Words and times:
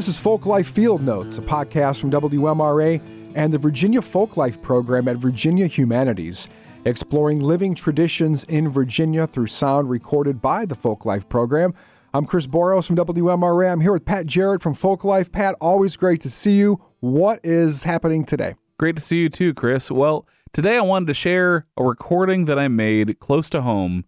This 0.00 0.08
is 0.08 0.18
Folklife 0.18 0.64
Field 0.64 1.02
Notes, 1.02 1.36
a 1.36 1.42
podcast 1.42 2.00
from 2.00 2.10
WMRA 2.10 3.02
and 3.34 3.52
the 3.52 3.58
Virginia 3.58 4.00
Folklife 4.00 4.62
program 4.62 5.06
at 5.08 5.18
Virginia 5.18 5.66
Humanities, 5.66 6.48
exploring 6.86 7.40
living 7.40 7.74
traditions 7.74 8.44
in 8.44 8.70
Virginia 8.70 9.26
through 9.26 9.48
sound 9.48 9.90
recorded 9.90 10.40
by 10.40 10.64
the 10.64 10.74
Folklife 10.74 11.28
program. 11.28 11.74
I'm 12.14 12.24
Chris 12.24 12.46
Boros 12.46 12.86
from 12.86 12.96
WMRA. 12.96 13.70
I'm 13.70 13.82
here 13.82 13.92
with 13.92 14.06
Pat 14.06 14.24
Jarrett 14.24 14.62
from 14.62 14.74
Folklife. 14.74 15.30
Pat, 15.32 15.54
always 15.60 15.98
great 15.98 16.22
to 16.22 16.30
see 16.30 16.54
you. 16.54 16.82
What 17.00 17.38
is 17.44 17.82
happening 17.82 18.24
today? 18.24 18.54
Great 18.78 18.96
to 18.96 19.02
see 19.02 19.20
you 19.20 19.28
too, 19.28 19.52
Chris. 19.52 19.90
Well, 19.90 20.26
today 20.54 20.78
I 20.78 20.80
wanted 20.80 21.08
to 21.08 21.14
share 21.14 21.66
a 21.76 21.84
recording 21.84 22.46
that 22.46 22.58
I 22.58 22.68
made 22.68 23.18
close 23.18 23.50
to 23.50 23.60
home 23.60 24.06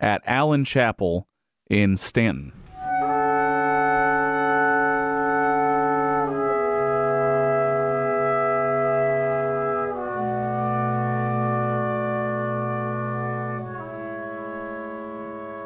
at 0.00 0.22
Allen 0.24 0.64
Chapel 0.64 1.28
in 1.68 1.98
Staunton. 1.98 2.63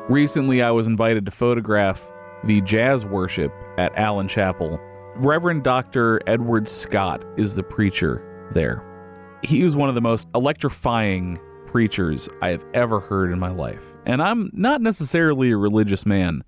Recently, 0.08 0.62
I 0.62 0.70
was 0.70 0.86
invited 0.86 1.26
to 1.26 1.30
photograph 1.30 2.10
the 2.42 2.62
jazz 2.62 3.04
worship 3.04 3.52
at 3.76 3.92
Allen 3.94 4.26
Chapel. 4.26 4.80
Reverend 5.16 5.64
Dr. 5.64 6.22
Edward 6.26 6.66
Scott 6.66 7.26
is 7.36 7.56
the 7.56 7.62
preacher 7.62 8.48
there. 8.54 8.82
He 9.42 9.62
was 9.62 9.76
one 9.76 9.90
of 9.90 9.94
the 9.94 10.00
most 10.00 10.26
electrifying 10.34 11.38
preachers 11.66 12.26
I 12.40 12.48
have 12.48 12.64
ever 12.72 13.00
heard 13.00 13.30
in 13.32 13.38
my 13.38 13.50
life. 13.50 13.84
And 14.06 14.22
I'm 14.22 14.48
not 14.54 14.80
necessarily 14.80 15.50
a 15.50 15.58
religious 15.58 16.06
man, 16.06 16.42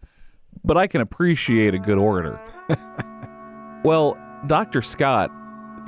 but 0.64 0.78
I 0.78 0.86
can 0.86 1.02
appreciate 1.02 1.74
a 1.74 1.78
good 1.78 1.98
orator. 1.98 2.40
well, 3.84 4.16
Dr. 4.46 4.80
Scott, 4.80 5.30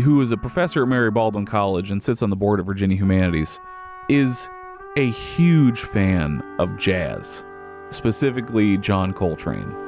who 0.03 0.21
is 0.21 0.31
a 0.31 0.37
professor 0.37 0.83
at 0.83 0.89
Mary 0.91 1.11
Baldwin 1.11 1.47
College 1.47 1.91
and 1.91 2.03
sits 2.03 2.23
on 2.23 2.29
the 2.29 2.37
board 2.37 2.61
of 2.61 2.67
Virginia 2.67 2.99
Humanities, 2.99 3.59
is 4.11 4.47
a 4.99 5.09
huge 5.11 5.81
fan 5.81 6.43
of 6.59 6.77
jazz 6.77 7.43
specifically 7.93 8.77
John 8.79 9.13
Coltrane. 9.13 9.83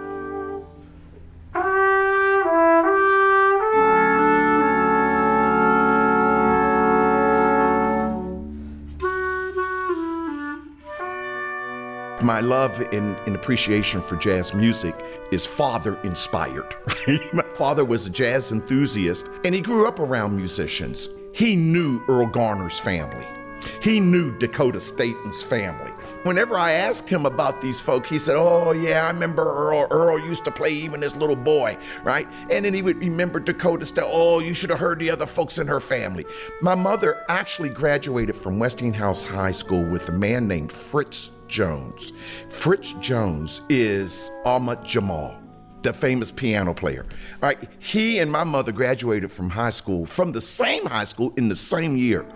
My 12.25 12.41
love 12.41 12.81
and, 12.93 13.17
and, 13.27 13.37
appreciation 13.37 14.01
for 14.01 14.17
jazz 14.17 14.55
music 14.55 14.95
is 15.31 15.47
father 15.47 16.01
inspired. 16.05 16.75
My 17.35 17.43
father 17.55 17.85
was 17.85 18.07
a 18.07 18.11
jazz 18.11 18.51
enthusiast 18.51 19.29
and 19.45 19.55
he 19.55 19.61
grew 19.61 19.87
up 19.87 19.99
around 20.01 20.35
musicians. 20.35 21.11
He 21.35 21.55
knew 21.55 22.01
Erroll 22.07 22.33
Garner's 22.33 22.79
family. 22.81 23.27
He 23.83 24.01
knew 24.01 24.37
Dakota 24.39 24.81
Staton's 24.81 25.43
family. 25.43 25.91
Whenever 26.25 26.57
I 26.59 26.73
asked 26.73 27.09
him 27.09 27.27
about 27.27 27.61
these 27.61 27.81
folk, 27.81 28.07
he 28.07 28.19
said, 28.19 28.37
Oh, 28.37 28.73
yeah, 28.73 29.07
I 29.07 29.11
remember 29.11 29.45
Erroll. 29.45 29.89
Erroll 29.89 30.25
used 30.25 30.45
to 30.45 30.51
play 30.51 30.73
even 30.73 31.03
as 31.03 31.17
little 31.17 31.37
boy, 31.37 31.77
right? 32.03 32.27
And 32.51 32.65
then 32.65 32.75
he 32.75 32.83
would 32.83 32.99
remember 32.99 33.41
Dakota 33.41 33.87
Staton. 33.87 34.11
Oh, 34.13 34.39
you 34.41 34.55
should 34.55 34.71
have 34.71 34.79
heard 34.79 34.99
the 34.99 35.11
other 35.11 35.27
folks 35.27 35.59
in 35.59 35.67
her 35.67 35.81
family. 35.81 36.25
My 36.63 36.75
mother 36.75 37.25
actually 37.29 37.71
graduated 37.71 38.37
from 38.37 38.59
Westinghouse 38.59 39.25
High 39.25 39.53
School 39.53 39.85
with 39.85 40.09
a 40.09 40.13
man 40.13 40.49
named 40.49 40.73
Fritz 40.73 41.33
Jones. 41.49 42.13
Fritz 42.49 42.93
Jones 42.95 43.63
is 43.69 44.31
Ahmad 44.45 44.85
Jamal 44.85 45.44
the 45.85 45.93
famous 45.93 46.33
piano 46.33 46.75
player. 46.75 47.07
All 47.43 47.49
right, 47.49 47.69
he 47.79 48.19
and 48.19 48.33
my 48.33 48.43
mother 48.43 48.73
graduated 48.73 49.31
from 49.31 49.51
high 49.51 49.71
school, 49.71 50.07
from 50.07 50.33
the 50.33 50.41
same 50.41 50.87
high 50.87 51.05
school 51.05 51.33
in 51.37 51.49
the 51.49 51.55
same 51.55 51.97
year. 51.97 52.27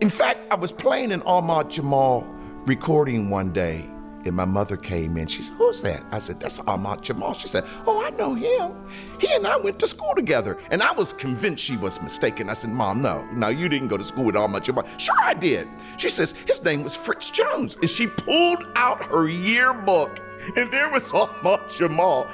In 0.00 0.10
fact, 0.10 0.40
I 0.52 0.54
was 0.54 0.70
playing 0.70 1.10
an 1.10 1.22
Ahmad 1.22 1.70
Jamal 1.70 2.26
recording 2.66 3.30
one 3.30 3.52
day, 3.52 3.88
and 4.26 4.36
my 4.36 4.44
mother 4.44 4.76
came 4.76 5.16
in. 5.16 5.26
She 5.28 5.42
said, 5.42 5.54
Who's 5.54 5.80
that? 5.80 6.04
I 6.12 6.18
said, 6.18 6.40
That's 6.40 6.60
Ahmad 6.60 7.02
Jamal. 7.02 7.32
She 7.32 7.48
said, 7.48 7.64
Oh, 7.86 8.04
I 8.04 8.10
know 8.10 8.34
him. 8.34 8.86
He 9.18 9.32
and 9.34 9.46
I 9.46 9.56
went 9.56 9.78
to 9.80 9.88
school 9.88 10.14
together. 10.14 10.58
And 10.70 10.82
I 10.82 10.92
was 10.92 11.14
convinced 11.14 11.64
she 11.64 11.78
was 11.78 12.02
mistaken. 12.02 12.50
I 12.50 12.54
said, 12.54 12.68
Mom, 12.68 13.00
no, 13.00 13.24
no, 13.32 13.48
you 13.48 13.70
didn't 13.70 13.88
go 13.88 13.96
to 13.96 14.04
school 14.04 14.24
with 14.24 14.36
Ahmad 14.36 14.64
Jamal. 14.64 14.84
Sure, 14.98 15.16
I 15.22 15.32
did. 15.32 15.68
She 15.96 16.10
says, 16.10 16.32
His 16.46 16.62
name 16.62 16.82
was 16.82 16.94
Fritz 16.96 17.30
Jones. 17.30 17.76
And 17.76 17.88
she 17.88 18.08
pulled 18.08 18.68
out 18.76 19.02
her 19.04 19.26
yearbook. 19.26 20.20
And 20.56 20.70
there 20.70 20.90
was 20.90 21.12
Ahmad 21.12 21.70
Jamal. 21.70 22.28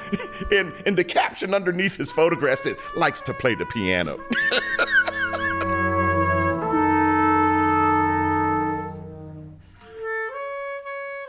And, 0.51 0.73
and 0.85 0.97
the 0.97 1.03
caption 1.03 1.53
underneath 1.53 1.95
his 1.95 2.11
photograph 2.11 2.59
said, 2.59 2.77
Likes 2.95 3.21
to 3.21 3.33
play 3.33 3.55
the 3.55 3.65
piano. 3.65 4.19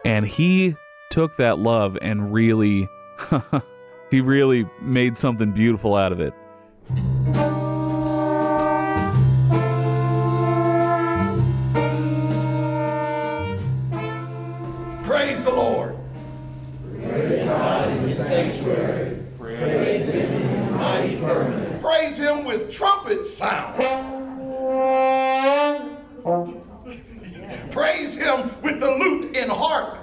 And 0.08 0.26
he 0.26 0.74
took 1.10 1.36
that 1.36 1.58
love 1.58 1.98
and 2.00 2.32
really, 2.32 2.88
he 4.10 4.22
really 4.22 4.66
made 4.80 5.18
something 5.18 5.52
beautiful 5.52 5.94
out 5.94 6.12
of 6.12 6.20
it. 6.20 6.32
Trumpet 23.08 23.24
sound. 23.24 23.82
Praise 27.70 28.16
him 28.16 28.50
with 28.62 28.80
the 28.80 28.90
lute 28.90 29.36
and 29.36 29.50
harp. 29.50 29.97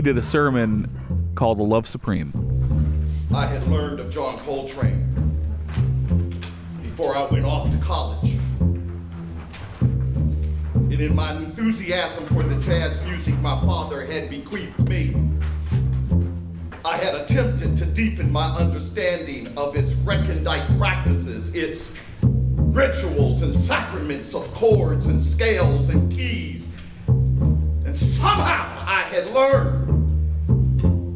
He 0.00 0.02
did 0.02 0.16
a 0.16 0.22
sermon 0.22 1.30
called 1.34 1.58
The 1.58 1.62
Love 1.62 1.86
Supreme. 1.86 2.32
I 3.34 3.44
had 3.44 3.68
learned 3.68 4.00
of 4.00 4.08
John 4.08 4.38
Coltrane 4.38 5.04
before 6.80 7.14
I 7.14 7.26
went 7.26 7.44
off 7.44 7.70
to 7.70 7.76
college. 7.76 8.38
And 9.80 10.94
in 10.94 11.14
my 11.14 11.32
enthusiasm 11.32 12.24
for 12.28 12.42
the 12.42 12.58
jazz 12.62 12.98
music 13.02 13.38
my 13.40 13.60
father 13.60 14.06
had 14.06 14.30
bequeathed 14.30 14.88
me, 14.88 15.14
I 16.82 16.96
had 16.96 17.14
attempted 17.14 17.76
to 17.76 17.84
deepen 17.84 18.32
my 18.32 18.46
understanding 18.56 19.52
of 19.54 19.76
its 19.76 19.92
recondite 19.92 20.78
practices, 20.78 21.54
its 21.54 21.92
rituals 22.22 23.42
and 23.42 23.52
sacraments 23.52 24.34
of 24.34 24.50
chords 24.54 25.08
and 25.08 25.22
scales 25.22 25.90
and 25.90 26.10
keys. 26.10 26.74
And 27.06 27.94
somehow 27.94 28.82
I 28.86 29.02
had 29.02 29.26
learned 29.34 29.89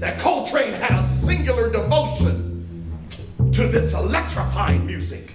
that 0.05 0.19
Coltrane 0.19 0.75
had 0.75 0.99
a 0.99 1.03
singular 1.03 1.71
devotion 1.71 2.91
to 3.53 3.67
this 3.67 3.95
electrifying 3.95 4.85
music. 4.85 5.35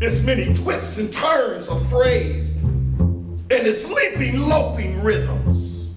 Its 0.00 0.22
many 0.22 0.52
twists 0.52 0.98
and 0.98 1.12
turns 1.12 1.68
of 1.68 1.88
phrase 1.88 2.56
and 2.56 3.48
its 3.48 3.88
leaping, 3.88 4.40
loping 4.40 5.00
rhythms. 5.00 5.90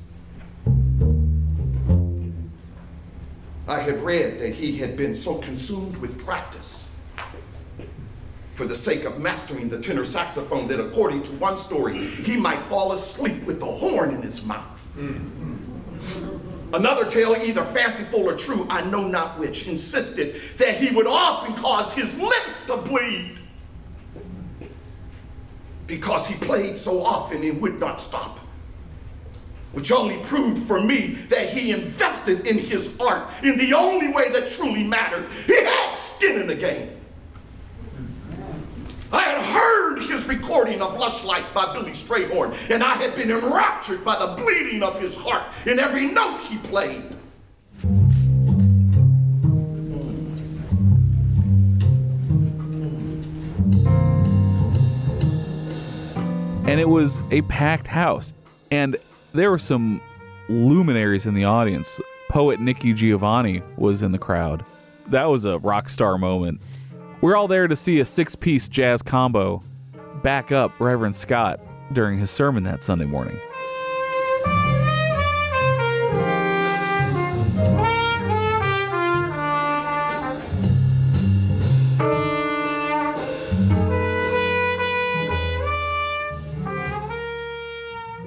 I 3.67 3.79
had 3.79 3.99
read 4.03 4.37
that 4.37 4.53
he 4.53 4.77
had 4.77 4.95
been 4.95 5.15
so 5.15 5.39
consumed 5.39 5.97
with 5.97 6.23
practice 6.23 6.91
for 8.53 8.65
the 8.65 8.75
sake 8.75 9.03
of 9.03 9.19
mastering 9.19 9.67
the 9.67 9.79
tenor 9.79 10.03
saxophone 10.03 10.67
that, 10.67 10.79
according 10.79 11.23
to 11.23 11.31
one 11.37 11.57
story, 11.57 12.05
he 12.05 12.37
might 12.37 12.59
fall 12.59 12.91
asleep 12.91 13.44
with 13.45 13.59
the 13.59 13.65
horn 13.65 14.13
in 14.13 14.21
his 14.21 14.45
mouth. 14.45 14.95
Another 16.73 17.06
tale, 17.06 17.35
either 17.35 17.63
fanciful 17.63 18.29
or 18.29 18.35
true, 18.35 18.65
I 18.69 18.81
know 18.81 19.06
not 19.06 19.38
which, 19.38 19.68
insisted 19.68 20.41
that 20.57 20.77
he 20.77 20.89
would 20.95 21.07
often 21.07 21.53
cause 21.53 21.91
his 21.91 22.18
lips 22.18 22.65
to 22.68 22.77
bleed 22.77 23.39
because 25.85 26.25
he 26.25 26.35
played 26.35 26.77
so 26.77 27.03
often 27.03 27.44
and 27.44 27.62
would 27.62 27.77
not 27.79 28.00
stop. 28.00 28.39
Which 29.73 29.91
only 29.91 30.18
proved 30.23 30.63
for 30.63 30.81
me 30.81 31.07
that 31.29 31.50
he 31.50 31.71
invested 31.71 32.47
in 32.47 32.57
his 32.57 32.97
art 33.00 33.29
in 33.44 33.57
the 33.57 33.73
only 33.73 34.13
way 34.13 34.29
that 34.29 34.47
truly 34.47 34.83
mattered. 34.85 35.29
He 35.47 35.62
had 35.62 35.94
skin 35.94 36.39
in 36.39 36.47
the 36.47 36.56
game. 36.56 36.89
I 39.12 39.21
had 39.23 39.41
heard 39.41 39.90
his 40.09 40.27
recording 40.27 40.81
of 40.81 40.98
Lush 40.98 41.24
Life 41.24 41.45
by 41.53 41.74
Billy 41.74 41.92
Strayhorn, 41.92 42.56
and 42.69 42.83
I 42.83 42.95
had 42.95 43.15
been 43.15 43.31
enraptured 43.31 44.03
by 44.03 44.18
the 44.18 44.42
bleeding 44.42 44.83
of 44.83 45.00
his 45.00 45.15
heart 45.15 45.44
in 45.65 45.80
every 45.80 46.07
note 46.12 46.42
he 46.48 46.57
played. 46.57 47.15
And 56.71 56.80
it 56.80 56.88
was 56.88 57.21
a 57.31 57.42
packed 57.44 57.88
house. 57.88 58.33
And 58.71 58.95
there 59.33 59.51
were 59.51 59.59
some 59.59 60.00
luminaries 60.47 61.27
in 61.27 61.33
the 61.33 61.44
audience. 61.44 62.00
Poet 62.30 62.62
Nikki 62.62 62.94
Giovanni 62.94 63.62
was 63.75 64.04
in 64.04 64.13
the 64.13 64.18
crowd. 64.18 64.63
That 65.07 65.25
was 65.25 65.44
a 65.44 65.57
rock 65.59 65.89
star 65.89 66.18
moment. 66.18 66.62
We're 67.19 67.36
all 67.36 67.50
there 67.50 67.68
to 67.68 67.75
see 67.75 68.00
a 68.00 68.06
six 68.06 68.36
piece 68.36 68.69
jazz 68.69 69.01
combo 69.01 69.62
back 70.21 70.51
up 70.51 70.71
Reverend 70.79 71.15
Scott 71.15 71.59
during 71.94 72.19
his 72.19 72.31
sermon 72.31 72.63
that 72.63 72.83
Sunday 72.83 73.06
morning. 73.06 73.39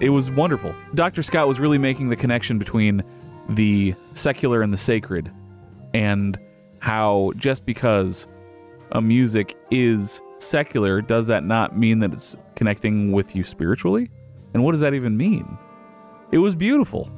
It 0.00 0.11
was 0.11 0.31
wonderful. 0.31 0.75
Dr. 0.94 1.23
Scott 1.23 1.49
was 1.49 1.58
really 1.58 1.79
making 1.79 2.11
the 2.11 2.17
connection 2.17 2.58
between 2.58 3.02
the 3.49 3.94
secular 4.12 4.61
and 4.61 4.70
the 4.70 4.76
sacred, 4.76 5.32
and 5.94 6.38
how 6.81 7.32
just 7.37 7.64
because 7.64 8.26
a 8.93 9.00
music 9.00 9.56
is 9.70 10.20
secular, 10.44 11.00
does 11.00 11.26
that 11.29 11.44
not 11.44 11.76
mean 11.76 11.99
that 12.00 12.12
it's 12.12 12.37
connecting 12.55 13.12
with 13.12 13.35
you 13.35 13.44
spiritually? 13.44 14.11
And 14.52 14.62
what 14.62 14.73
does 14.73 14.81
that 14.81 14.94
even 14.94 15.17
mean? 15.17 15.58
It 16.31 16.38
was 16.38 16.55
beautiful. 16.55 17.11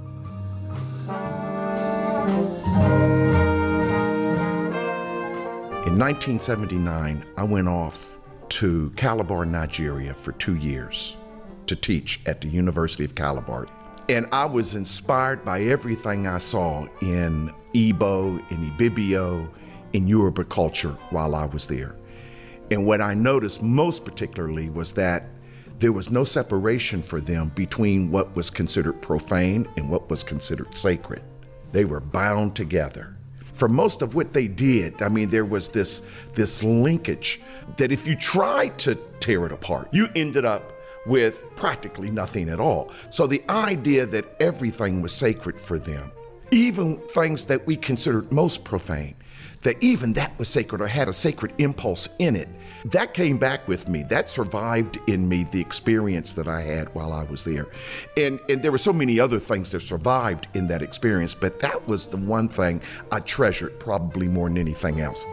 In 5.87 5.99
1979, 5.99 7.25
I 7.37 7.43
went 7.45 7.69
off 7.69 8.19
to 8.49 8.91
Calabar, 8.97 9.45
Nigeria 9.45 10.15
for 10.15 10.33
two 10.33 10.57
years 10.57 11.17
to 11.67 11.77
teach 11.77 12.21
at 12.27 12.41
the 12.41 12.49
University 12.49 13.05
of 13.05 13.15
Calabar. 13.15 13.67
And 14.09 14.27
I 14.33 14.45
was 14.45 14.75
inspired 14.75 15.45
by 15.45 15.63
everything 15.63 16.27
I 16.27 16.39
saw 16.39 16.87
in 17.01 17.53
Igbo, 17.75 18.39
in 18.51 18.71
Ibibio, 18.71 19.49
in 19.93 20.07
Yoruba 20.07 20.45
culture 20.45 20.97
while 21.11 21.35
I 21.35 21.47
was 21.47 21.67
there. 21.67 21.97
And 22.71 22.87
what 22.87 23.01
I 23.01 23.15
noticed 23.15 23.63
most 23.63 24.05
particularly 24.05 24.71
was 24.71 24.93
that 24.95 25.29
there 25.79 25.93
was 25.93 26.11
no 26.11 26.25
separation 26.25 27.03
for 27.03 27.21
them 27.21 27.53
between 27.55 28.11
what 28.11 28.35
was 28.35 28.51
considered 28.51 29.01
profane 29.03 29.69
and 29.77 29.91
what 29.91 30.09
was 30.09 30.23
considered 30.23 30.75
sacred. 30.75 31.23
They 31.73 31.85
were 31.85 32.01
bound 32.01 32.57
together. 32.57 33.17
For 33.53 33.69
most 33.69 34.03
of 34.03 34.15
what 34.15 34.33
they 34.33 34.49
did, 34.49 35.01
I 35.03 35.09
mean, 35.09 35.29
there 35.31 35.45
was 35.45 35.69
this, 35.69 36.03
this 36.35 36.63
linkage 36.63 37.41
that 37.77 37.93
if 37.93 38.07
you 38.07 38.17
tried 38.17 38.79
to 38.81 38.95
tear 39.21 39.47
it 39.47 39.53
apart, 39.53 39.89
you 39.93 40.09
ended 40.15 40.45
up 40.45 40.73
with 41.07 41.45
practically 41.55 42.11
nothing 42.11 42.49
at 42.49 42.61
all. 42.61 42.93
So 43.11 43.27
the 43.27 43.43
idea 43.49 44.07
that 44.07 44.37
everything 44.41 45.03
was 45.03 45.13
sacred 45.13 45.59
for 45.59 45.79
them, 45.79 46.11
even 46.51 46.99
things 46.99 47.45
that 47.45 47.67
we 47.67 47.77
considered 47.77 48.33
most 48.33 48.65
profane, 48.65 49.15
that 49.63 49.83
even 49.83 50.13
that 50.15 50.39
was 50.39 50.49
sacred 50.49 50.81
or 50.81 50.87
had 50.87 51.09
a 51.09 51.13
sacred 51.13 51.53
impulse 51.59 52.09
in 52.19 52.37
it, 52.37 52.49
that 52.87 53.15
came 53.15 53.39
back 53.39 53.67
with 53.67 53.89
me. 53.89 54.03
That 54.05 54.31
survived 54.31 54.99
in 55.09 55.29
me 55.29 55.45
the 55.51 55.61
experience 55.61 56.33
that 56.35 56.47
I 56.47 56.61
had 56.61 56.95
while 56.95 57.13
I 57.13 57.25
was 57.25 57.45
there. 57.45 57.67
And, 58.17 58.39
and 58.49 58.63
there 58.63 58.71
were 58.73 58.79
so 58.79 58.93
many 58.93 59.19
other 59.19 59.39
things 59.39 59.71
that 59.71 59.81
survived 59.81 60.47
in 60.55 60.69
that 60.69 60.83
experience, 60.83 61.35
but 61.35 61.61
that 61.61 61.87
was 61.87 62.07
the 62.07 62.17
one 62.17 62.49
thing 62.49 62.81
I 63.11 63.21
treasured 63.21 63.81
probably 63.81 64.29
more 64.29 64.49
than 64.49 64.59
anything 64.59 65.01
else. 65.01 65.27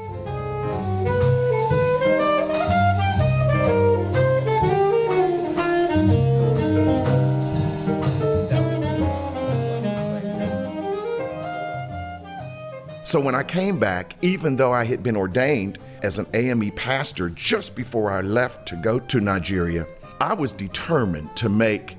So 13.13 13.19
when 13.19 13.35
I 13.35 13.43
came 13.43 13.77
back, 13.77 14.15
even 14.23 14.55
though 14.55 14.71
I 14.71 14.85
had 14.85 15.03
been 15.03 15.15
ordained 15.15 15.77
as 16.01 16.17
an 16.17 16.25
AME 16.33 16.71
pastor 16.71 17.29
just 17.29 17.75
before 17.75 18.09
I 18.09 18.21
left 18.21 18.67
to 18.69 18.75
go 18.75 18.97
to 18.97 19.21
Nigeria, 19.21 19.85
I 20.19 20.33
was 20.33 20.51
determined 20.51 21.35
to 21.35 21.47
make 21.47 21.95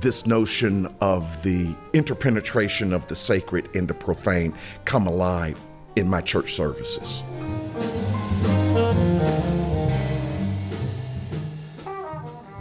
this 0.00 0.26
notion 0.26 0.92
of 1.00 1.40
the 1.44 1.72
interpenetration 1.92 2.92
of 2.92 3.06
the 3.06 3.14
sacred 3.14 3.76
and 3.76 3.86
the 3.86 3.94
profane 3.94 4.54
come 4.84 5.06
alive 5.06 5.62
in 5.94 6.08
my 6.08 6.20
church 6.20 6.54
services. 6.54 7.22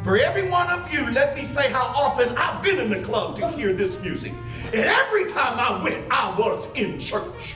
For 0.04 0.20
every 0.20 0.48
one 0.48 0.70
of 0.70 0.94
you, 0.94 1.10
let 1.10 1.36
me 1.36 1.44
say 1.44 1.72
how 1.72 1.88
often 1.88 2.38
I've 2.38 2.62
been 2.62 2.78
in 2.78 2.92
the 2.92 3.02
club 3.02 3.36
to 3.38 3.50
hear 3.54 3.74
this 3.74 4.00
music. 4.04 4.34
And 4.66 4.86
every 4.86 5.26
time 5.26 5.60
I 5.60 5.82
went, 5.82 6.06
I 6.12 6.36
was 6.38 6.72
in 6.76 7.00
church. 7.00 7.56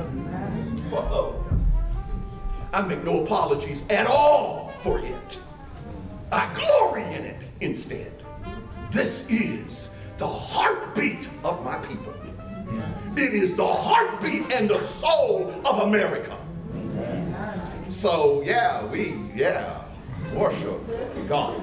Whoa. 0.00 1.44
I 2.72 2.82
make 2.82 3.04
no 3.04 3.22
apologies 3.24 3.86
at 3.88 4.06
all 4.06 4.68
for 4.80 4.98
it. 5.00 5.38
I 6.30 6.52
glory 6.54 7.02
in 7.14 7.24
it 7.24 7.42
instead. 7.60 8.12
This 8.90 9.28
is 9.28 9.94
the 10.16 10.26
heartbeat 10.26 11.28
of 11.44 11.62
my 11.64 11.76
people. 11.78 12.14
It 13.16 13.34
is 13.34 13.54
the 13.54 13.66
heartbeat 13.66 14.50
and 14.50 14.70
the 14.70 14.78
soul 14.78 15.52
of 15.66 15.80
America. 15.80 16.38
So, 17.88 18.42
yeah, 18.42 18.86
we, 18.86 19.14
yeah, 19.34 19.84
worship 20.34 20.80
God. 21.28 21.62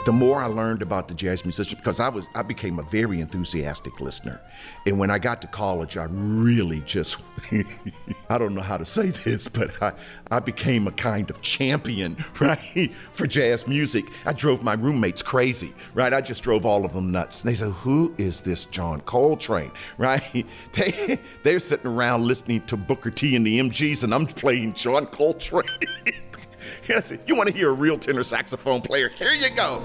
the 0.06 0.12
more 0.12 0.40
I 0.40 0.48
learned 0.48 0.82
about 0.82 1.08
the 1.08 1.14
jazz 1.14 1.46
musician, 1.46 1.78
because 1.78 2.00
I 2.00 2.10
was 2.10 2.28
I 2.34 2.42
became 2.42 2.80
a 2.80 2.84
very 2.84 3.22
enthusiastic 3.22 4.00
listener. 4.00 4.42
And 4.86 4.98
when 4.98 5.12
I 5.12 5.20
got 5.20 5.42
to 5.44 5.48
college, 5.48 5.96
I 5.98 6.06
really 6.10 6.82
just 6.82 7.22
I 8.30 8.38
don't 8.38 8.56
know 8.56 8.62
how 8.62 8.78
to 8.78 8.86
say 8.86 9.08
this, 9.08 9.48
but 9.48 9.82
I, 9.82 9.94
I 10.32 10.40
became 10.40 10.88
a 10.88 10.92
kind 10.92 11.30
of 11.30 11.42
champion, 11.42 12.18
right, 12.40 12.92
for 13.12 13.28
jazz 13.28 13.68
music. 13.68 14.06
I 14.26 14.34
drove 14.34 14.64
my 14.64 14.74
roommates 14.74 15.22
crazy, 15.22 15.74
right? 15.94 16.14
I 16.14 16.22
just 16.22 16.42
drove 16.42 16.66
all 16.66 16.84
of 16.84 16.94
them 16.94 17.12
nuts. 17.12 17.44
And 17.44 17.52
they 17.52 17.56
said, 17.56 17.72
Who 17.72 18.14
is 18.18 18.42
this 18.42 18.66
John 18.66 19.02
Coltrane? 19.02 19.72
Right? 19.98 20.48
They 20.74 21.20
they're 21.44 21.60
sitting 21.60 21.86
around 21.86 22.26
listening 22.26 22.62
to 22.68 22.78
Booker 22.78 23.12
T 23.12 23.36
and 23.36 23.46
the 23.46 23.60
MGs, 23.60 24.04
and 24.04 24.14
I'm 24.14 24.26
playing 24.26 24.74
John 24.74 25.06
Coltrane. 25.06 25.68
Yes, 26.90 27.12
you 27.26 27.36
want 27.36 27.50
to 27.50 27.56
hear 27.56 27.70
a 27.70 27.74
real 27.74 27.98
tenor 27.98 28.24
saxophone 28.24 28.82
player? 28.82 29.10
Here 29.10 29.32
you 29.32 29.50
go. 29.56 29.82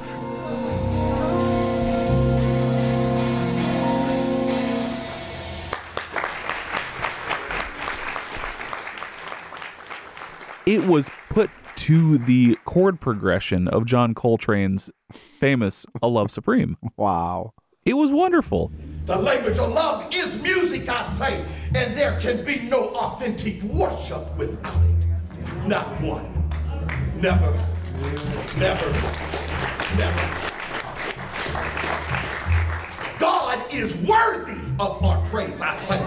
It 10.66 10.84
was 10.84 11.08
put 11.28 11.50
to 11.76 12.18
the 12.18 12.58
chord 12.64 13.00
progression 13.00 13.68
of 13.68 13.86
John 13.86 14.14
Coltrane's 14.14 14.90
famous 15.12 15.86
A 16.02 16.08
Love 16.08 16.30
Supreme. 16.30 16.76
Wow. 16.96 17.52
It 17.84 17.94
was 17.94 18.10
wonderful. 18.10 18.72
The 19.04 19.14
language 19.16 19.58
of 19.58 19.70
love 19.72 20.12
is 20.12 20.42
music, 20.42 20.88
I 20.88 21.02
say, 21.02 21.44
and 21.72 21.96
there 21.96 22.18
can 22.18 22.44
be 22.44 22.62
no 22.68 22.88
authentic 22.96 23.62
worship 23.62 24.36
without 24.36 24.82
it. 24.82 25.68
Not 25.68 26.00
one. 26.00 26.35
Never. 27.16 27.50
Never. 28.58 28.92
Never. 29.96 30.36
God 33.18 33.64
is 33.72 33.94
worthy 33.94 34.60
of 34.78 35.02
our 35.02 35.24
praise, 35.24 35.62
I 35.62 35.72
say. 35.72 35.98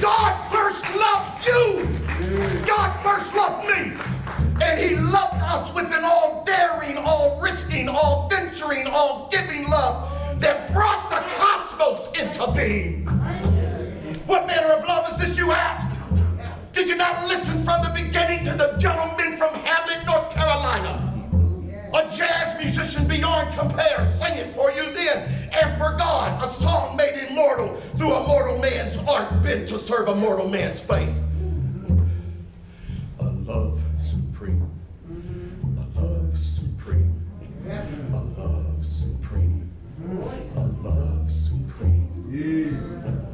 God 0.00 0.50
first 0.50 0.84
loved 0.96 1.46
you. 1.46 2.66
God 2.66 2.92
first 3.04 3.32
loved 3.36 3.68
me. 3.68 3.92
And 4.60 4.80
he 4.80 4.96
loved 4.96 5.40
us 5.42 5.72
with 5.72 5.96
an 5.96 6.04
all 6.04 6.42
daring, 6.44 6.98
all 6.98 7.40
risking, 7.40 7.88
all 7.88 8.28
venturing, 8.28 8.88
all 8.88 9.28
giving 9.30 9.68
love 9.68 10.40
that 10.40 10.72
brought 10.72 11.08
the 11.08 11.22
cosmos 11.36 12.08
into 12.18 12.50
being. 12.52 13.06
What 14.26 14.48
manner 14.48 14.72
of 14.72 14.84
love 14.88 15.08
is 15.08 15.18
this, 15.18 15.38
you 15.38 15.52
ask? 15.52 15.87
Did 16.88 16.94
you 16.94 17.04
not 17.04 17.28
listen 17.28 17.62
from 17.64 17.82
the 17.82 17.90
beginning 17.90 18.42
to 18.44 18.54
the 18.54 18.74
gentleman 18.78 19.36
from 19.36 19.52
Hamlet, 19.56 20.06
North 20.06 20.30
Carolina? 20.30 21.04
A 21.92 22.16
jazz 22.16 22.58
musician 22.58 23.06
beyond 23.06 23.54
compare 23.54 24.02
sang 24.02 24.38
it 24.38 24.46
for 24.46 24.70
you 24.70 24.90
then. 24.94 25.28
And 25.52 25.76
for 25.76 25.98
God, 25.98 26.42
a 26.42 26.48
song 26.48 26.96
made 26.96 27.28
immortal 27.28 27.76
through 27.98 28.14
a 28.14 28.26
mortal 28.26 28.58
man's 28.58 28.96
art 29.06 29.42
bent 29.42 29.68
to 29.68 29.76
serve 29.76 30.08
a 30.08 30.14
mortal 30.14 30.48
man's 30.48 30.80
faith. 30.80 31.14
A 33.20 33.24
love 33.24 33.82
supreme. 34.00 34.70
A 35.76 36.00
love 36.00 36.38
supreme. 36.38 37.22
A 37.66 38.40
love 38.40 38.86
supreme. 38.86 39.70
A 40.56 40.60
love 40.82 41.30
supreme. 41.30 43.27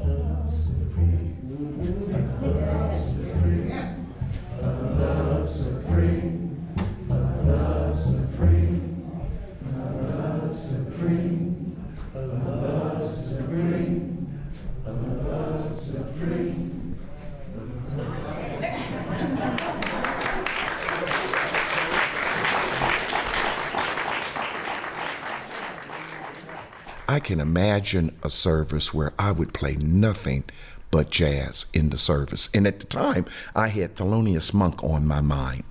I 27.15 27.21
can 27.21 27.39
imagine 27.39 28.11
a 28.25 28.29
service 28.29 28.93
where 28.93 29.13
I 29.21 29.31
would 29.31 29.55
play 29.55 29.77
nothing 29.77 30.43
but 30.91 31.13
jazz 31.13 31.67
in 31.73 31.91
the 31.91 31.97
service. 31.97 32.49
And 32.53 32.67
at 32.67 32.81
the 32.81 32.87
time, 32.87 33.27
I 33.55 33.69
had 33.69 33.95
Thelonious 33.95 34.53
Monk 34.53 34.83
on 34.83 35.07
my 35.07 35.21
mind. 35.21 35.63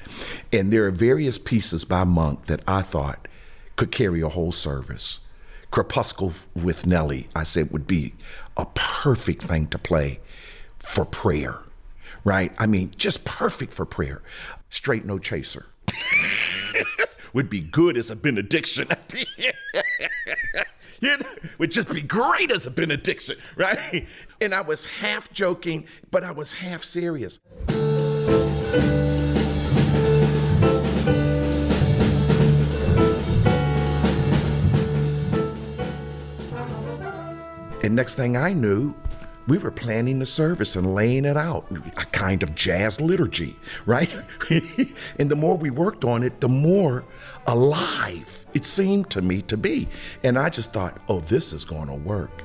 And 0.53 0.71
there 0.71 0.87
are 0.87 0.91
various 0.91 1.37
pieces 1.37 1.83
by 1.83 2.05
Monk 2.05 2.45
that 2.45 2.61
I 2.65 2.81
thought 2.81 3.27
could 3.75 3.91
carry 3.91 4.21
a 4.21 4.29
whole 4.29 4.53
service. 4.53 5.19
Crepuscule 5.69 6.33
with 6.55 6.87
Nellie, 6.87 7.27
I 7.35 7.43
said, 7.43 7.71
would 7.71 7.87
be 7.87 8.13
a 8.55 8.65
perfect 8.73 9.43
thing 9.43 9.67
to 9.67 9.77
play 9.77 10.21
for 10.79 11.03
prayer, 11.03 11.59
right? 12.23 12.53
I 12.57 12.67
mean, 12.67 12.91
just 12.95 13.25
perfect 13.25 13.73
for 13.73 13.85
prayer. 13.85 14.23
Straight 14.69 15.03
No 15.03 15.19
Chaser 15.19 15.65
would 17.33 17.49
be 17.49 17.59
good 17.59 17.97
as 17.97 18.09
a 18.09 18.15
benediction. 18.15 18.87
It 21.05 21.25
would 21.57 21.71
just 21.71 21.93
be 21.93 22.01
great 22.01 22.49
as 22.49 22.65
a 22.65 22.71
benediction, 22.71 23.35
right? 23.57 24.07
And 24.39 24.53
I 24.53 24.61
was 24.61 24.85
half 24.85 25.33
joking, 25.33 25.85
but 26.11 26.23
I 26.23 26.31
was 26.31 26.53
half 26.53 26.81
serious. 26.81 27.39
And 37.83 37.95
next 37.97 38.15
thing 38.15 38.37
I 38.37 38.53
knew, 38.53 38.95
we 39.47 39.57
were 39.57 39.71
planning 39.71 40.19
the 40.19 40.25
service 40.25 40.75
and 40.75 40.93
laying 40.93 41.25
it 41.25 41.35
out, 41.35 41.69
a 41.97 42.05
kind 42.05 42.43
of 42.43 42.55
jazz 42.55 43.01
liturgy, 43.01 43.57
right? 43.85 44.13
and 45.19 45.29
the 45.29 45.35
more 45.35 45.57
we 45.57 45.69
worked 45.69 46.05
on 46.05 46.23
it, 46.23 46.39
the 46.39 46.49
more 46.49 47.03
alive 47.47 48.45
it 48.53 48.65
seemed 48.65 49.09
to 49.09 49.21
me 49.21 49.41
to 49.43 49.57
be. 49.57 49.87
And 50.23 50.37
I 50.37 50.49
just 50.49 50.71
thought, 50.71 50.99
oh, 51.09 51.19
this 51.19 51.51
is 51.51 51.65
going 51.65 51.87
to 51.87 51.95
work. 51.95 52.43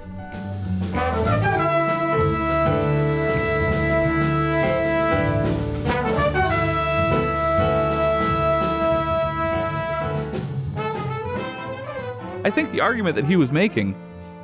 I 12.44 12.50
think 12.50 12.72
the 12.72 12.80
argument 12.80 13.14
that 13.16 13.26
he 13.26 13.36
was 13.36 13.52
making 13.52 13.94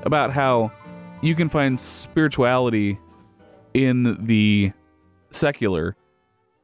about 0.02 0.30
how 0.30 0.70
you 1.24 1.34
can 1.34 1.48
find 1.48 1.80
spirituality 1.80 2.98
in 3.72 4.26
the 4.26 4.72
secular 5.30 5.96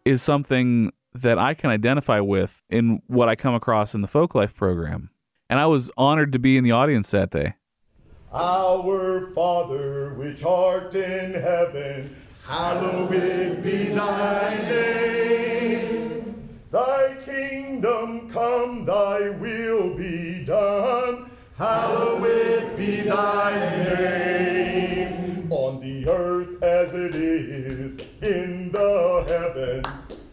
is 0.05 0.21
something 0.23 0.93
that 1.15 1.39
I 1.39 1.55
can 1.55 1.71
identify 1.71 2.21
with 2.21 2.63
in 2.69 3.01
what 3.07 3.31
I 3.31 3.37
come 3.37 3.55
across 3.55 3.95
in 3.95 4.03
the 4.03 4.07
folk 4.07 4.35
life 4.35 4.55
program. 4.55 5.09
And 5.49 5.59
I 5.59 5.67
was 5.67 5.91
honored 5.97 6.33
to 6.33 6.39
be 6.39 6.59
in 6.59 6.65
the 6.65 6.73
audience 6.73 7.11
that 7.13 7.31
day. 7.31 7.55
Our 8.33 9.31
Father, 9.35 10.13
which 10.15 10.45
art 10.45 10.95
in 10.95 11.33
heaven, 11.33 12.15
hallowed 12.47 13.11
be 13.63 13.87
thy 13.87 14.59
name. 14.69 16.61
Thy 16.71 17.17
kingdom 17.25 18.31
come, 18.31 18.85
thy 18.85 19.31
will 19.31 19.95
be 19.95 20.45
done. 20.45 21.30
Hallowed 21.61 22.75
be 22.79 23.03
thy 23.03 23.85
name. 23.85 25.53
On 25.53 25.79
the 25.79 26.09
earth 26.09 26.63
as 26.63 26.95
it 26.95 27.15
is 27.15 27.99
in 28.23 28.73
the 28.73 29.25
heavens. 29.29 29.87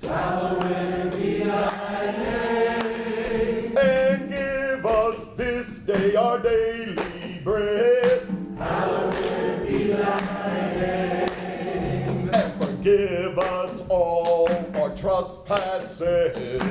Hallowed 0.03 1.12
be 1.12 1.43
thy 1.43 2.15
name. 2.15 3.77
And 3.77 4.29
give 4.29 4.86
us 4.86 5.34
this 5.34 5.79
day 5.79 6.15
our 6.15 6.39
daily 6.39 7.41
bread. 7.43 8.25
Hallowed 8.57 9.67
be 9.67 9.91
thy 9.91 10.75
name. 10.79 12.29
And 12.34 12.63
forgive 12.63 13.38
us 13.38 13.84
all 13.89 14.48
our 14.77 14.96
trespasses. 14.96 16.62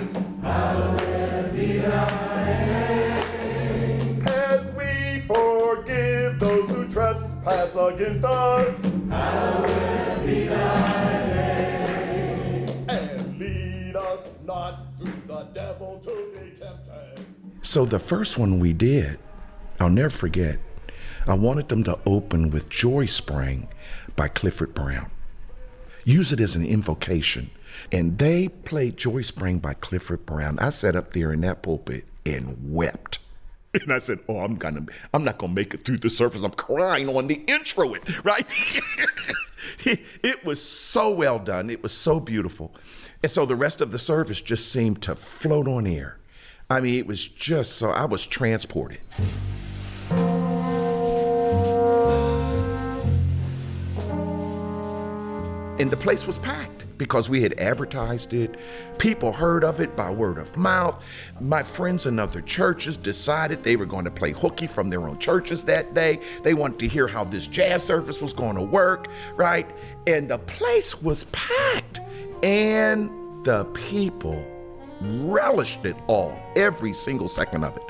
Hallowed 0.40 1.52
be 1.52 1.76
thy 1.76 2.44
name. 2.64 3.05
Against 7.76 8.24
us. 8.24 8.86
So 17.62 17.84
the 17.84 17.98
first 17.98 18.38
one 18.38 18.58
we 18.58 18.72
did, 18.72 19.18
I'll 19.78 19.90
never 19.90 20.08
forget. 20.08 20.58
I 21.26 21.34
wanted 21.34 21.68
them 21.68 21.84
to 21.84 21.98
open 22.06 22.50
with 22.50 22.70
Joy 22.70 23.04
Spring 23.04 23.68
by 24.14 24.28
Clifford 24.28 24.72
Brown. 24.72 25.10
Use 26.04 26.32
it 26.32 26.40
as 26.40 26.56
an 26.56 26.64
invocation. 26.64 27.50
And 27.92 28.16
they 28.16 28.48
played 28.48 28.96
Joy 28.96 29.20
Spring 29.20 29.58
by 29.58 29.74
Clifford 29.74 30.24
Brown. 30.24 30.58
I 30.58 30.70
sat 30.70 30.96
up 30.96 31.12
there 31.12 31.32
in 31.32 31.42
that 31.42 31.62
pulpit 31.62 32.06
and 32.24 32.56
wept. 32.72 33.18
And 33.82 33.92
I 33.92 33.98
said, 33.98 34.20
"Oh, 34.28 34.40
I'm 34.40 34.56
gonna, 34.56 34.86
I'm 35.12 35.24
not 35.24 35.38
gonna 35.38 35.52
make 35.52 35.74
it 35.74 35.84
through 35.84 35.98
the 35.98 36.08
service. 36.08 36.42
I'm 36.42 36.50
crying 36.50 37.08
on 37.08 37.26
the 37.26 37.42
intro, 37.46 37.92
it 37.94 38.02
right." 38.24 38.46
it 39.84 40.44
was 40.44 40.62
so 40.62 41.10
well 41.10 41.38
done. 41.38 41.68
It 41.68 41.82
was 41.82 41.92
so 41.92 42.20
beautiful, 42.20 42.74
and 43.22 43.30
so 43.30 43.44
the 43.44 43.56
rest 43.56 43.80
of 43.80 43.92
the 43.92 43.98
service 43.98 44.40
just 44.40 44.72
seemed 44.72 45.02
to 45.02 45.14
float 45.14 45.68
on 45.68 45.86
air. 45.86 46.18
I 46.70 46.80
mean, 46.80 46.98
it 46.98 47.06
was 47.06 47.26
just 47.26 47.74
so 47.74 47.90
I 47.90 48.06
was 48.06 48.24
transported. 48.26 49.00
And 55.78 55.90
the 55.90 55.96
place 55.98 56.26
was 56.26 56.38
packed 56.38 56.75
because 56.98 57.28
we 57.28 57.42
had 57.42 57.58
advertised 57.60 58.32
it. 58.32 58.56
People 58.98 59.32
heard 59.32 59.64
of 59.64 59.80
it 59.80 59.96
by 59.96 60.10
word 60.10 60.38
of 60.38 60.56
mouth. 60.56 61.04
My 61.40 61.62
friends 61.62 62.06
in 62.06 62.18
other 62.18 62.40
churches 62.40 62.96
decided 62.96 63.62
they 63.62 63.76
were 63.76 63.86
going 63.86 64.04
to 64.04 64.10
play 64.10 64.32
hooky 64.32 64.66
from 64.66 64.88
their 64.88 65.08
own 65.08 65.18
churches 65.18 65.64
that 65.64 65.94
day. 65.94 66.20
They 66.42 66.54
wanted 66.54 66.78
to 66.80 66.88
hear 66.88 67.06
how 67.06 67.24
this 67.24 67.46
jazz 67.46 67.82
service 67.82 68.20
was 68.20 68.32
going 68.32 68.56
to 68.56 68.62
work, 68.62 69.08
right? 69.34 69.68
And 70.06 70.28
the 70.28 70.38
place 70.38 71.02
was 71.02 71.24
packed. 71.24 72.00
And 72.42 73.10
the 73.44 73.64
people 73.66 74.44
relished 75.00 75.84
it 75.84 75.96
all, 76.06 76.38
every 76.56 76.92
single 76.92 77.28
second 77.28 77.64
of 77.64 77.76
it. 77.76 77.82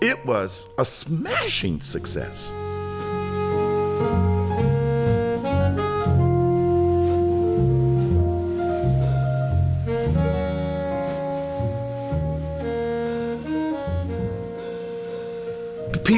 It 0.00 0.24
was 0.26 0.68
a 0.78 0.84
smashing 0.84 1.80
success. 1.80 2.52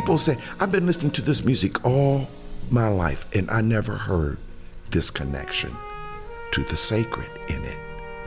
People 0.07 0.19
say, 0.19 0.39
I've 0.61 0.71
been 0.71 0.87
listening 0.87 1.11
to 1.15 1.21
this 1.21 1.45
music 1.45 1.85
all 1.85 2.29
my 2.71 2.87
life, 2.87 3.27
and 3.35 3.51
I 3.51 3.61
never 3.61 3.97
heard 3.97 4.39
this 4.89 5.11
connection 5.11 5.77
to 6.53 6.63
the 6.63 6.77
sacred 6.77 7.29
in 7.49 7.65
it. 7.65 7.77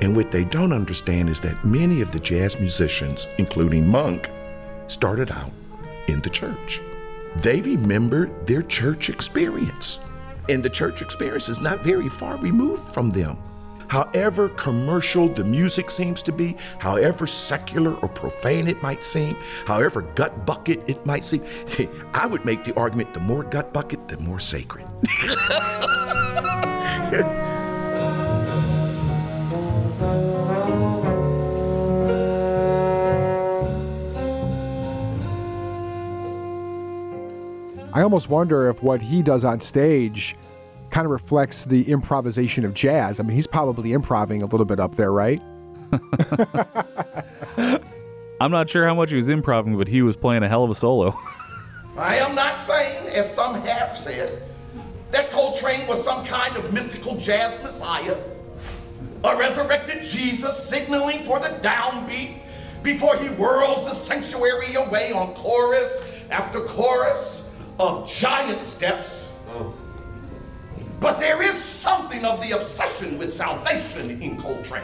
And 0.02 0.14
what 0.14 0.30
they 0.30 0.44
don't 0.44 0.74
understand 0.74 1.30
is 1.30 1.40
that 1.40 1.64
many 1.64 2.02
of 2.02 2.12
the 2.12 2.20
jazz 2.20 2.60
musicians, 2.60 3.30
including 3.38 3.88
Monk, 3.88 4.30
started 4.88 5.32
out 5.32 5.54
in 6.10 6.20
the 6.20 6.30
church. 6.30 6.82
They 7.38 7.62
remembered 7.62 8.46
their 8.46 8.64
church 8.64 9.10
experience. 9.10 10.00
And 10.50 10.62
the 10.62 10.70
church 10.70 11.02
experience 11.02 11.48
is 11.48 11.62
not 11.62 11.82
very 11.82 12.10
far 12.10 12.36
removed 12.40 12.84
from 12.94 13.10
them. 13.10 13.38
However 13.90 14.50
commercial 14.50 15.28
the 15.28 15.44
music 15.44 15.90
seems 15.90 16.22
to 16.24 16.32
be, 16.32 16.56
however 16.78 17.26
secular 17.26 17.96
or 17.96 18.10
profane 18.10 18.68
it 18.68 18.82
might 18.84 19.04
seem, 19.04 19.36
however 19.66 20.04
gut 20.14 20.46
bucket 20.46 20.88
it 20.88 21.04
might 21.08 21.24
seem, 21.24 21.44
I 22.14 22.28
would 22.28 22.46
make 22.46 22.64
the 22.64 22.76
argument 22.76 23.16
the 23.16 23.20
more 23.20 23.44
gut 23.44 23.74
bucket, 23.74 24.08
the 24.08 24.20
more 24.20 24.40
sacred. 24.40 24.88
I 37.92 38.04
almost 38.04 38.30
wonder 38.30 38.70
if 38.70 38.84
what 38.84 39.02
he 39.02 39.24
does 39.24 39.44
on 39.44 39.62
stage 39.62 40.36
kind 40.90 41.06
of 41.06 41.12
reflects 41.12 41.66
the 41.66 41.90
improvisation 41.92 42.66
of 42.66 42.74
jazz. 42.74 43.20
I 43.20 43.24
mean, 43.24 43.36
he's 43.36 43.48
probably 43.48 43.94
improvising 43.94 44.42
a 44.42 44.46
little 44.46 44.66
bit 44.66 44.80
up 44.80 44.96
there, 44.96 45.12
right? 45.12 45.42
I'm 48.42 48.52
not 48.52 48.70
sure 48.70 48.88
how 48.88 48.96
much 48.96 49.10
he 49.10 49.16
was 49.16 49.28
improvising, 49.30 49.78
but 49.78 49.88
he 49.88 50.02
was 50.02 50.16
playing 50.16 50.44
a 50.44 50.48
hell 50.48 50.64
of 50.64 50.70
a 50.70 50.76
solo. 50.76 51.18
I 51.98 52.16
am 52.18 52.36
not 52.36 52.58
saying, 52.58 53.10
as 53.10 53.34
some 53.34 53.62
have 53.62 53.98
said, 53.98 54.44
that 55.12 55.30
Coltrane 55.32 55.86
was 55.88 56.04
some 56.04 56.24
kind 56.26 56.56
of 56.56 56.72
mystical 56.74 57.18
jazz 57.18 57.62
messiah, 57.62 58.18
a 59.24 59.36
resurrected 59.36 60.04
Jesus 60.04 60.58
signaling 60.58 61.20
for 61.24 61.40
the 61.40 61.50
downbeat 61.62 62.40
before 62.84 63.18
he 63.18 63.28
whirls 63.28 63.86
the 63.86 63.94
sanctuary 63.94 64.76
away 64.76 65.12
on 65.12 65.34
chorus 65.34 65.98
after 66.30 66.62
chorus 66.62 67.50
of 67.80 68.10
giant 68.10 68.64
steps. 68.64 69.34
Oh. 69.50 69.74
But 71.00 71.18
there 71.18 71.42
is 71.42 71.54
something 71.54 72.26
of 72.26 72.42
the 72.42 72.52
obsession 72.52 73.18
with 73.18 73.34
salvation 73.34 74.22
in 74.22 74.36
Coltrane. 74.38 74.84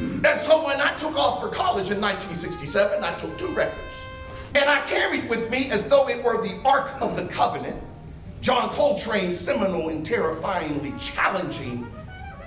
And 0.00 0.40
so 0.40 0.66
when 0.66 0.80
I 0.80 0.92
took 0.96 1.16
off 1.16 1.40
for 1.40 1.48
college 1.48 1.92
in 1.92 2.00
1967, 2.00 3.04
I 3.04 3.14
took 3.14 3.38
two 3.38 3.48
records. 3.48 4.04
And 4.56 4.68
I 4.68 4.84
carried 4.86 5.28
with 5.28 5.48
me, 5.48 5.70
as 5.70 5.88
though 5.88 6.08
it 6.08 6.22
were 6.22 6.42
the 6.42 6.60
Ark 6.64 6.92
of 7.00 7.16
the 7.16 7.26
Covenant, 7.26 7.80
John 8.40 8.70
Coltrane's 8.70 9.38
seminal 9.38 9.90
and 9.90 10.04
terrifyingly 10.04 10.92
challenging 10.98 11.90